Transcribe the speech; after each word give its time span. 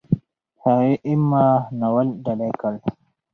هغې 0.63 0.93
"اِما" 1.13 1.45
ناول 1.79 2.07
ډالۍ 2.23 2.51
کړ. 2.59 2.73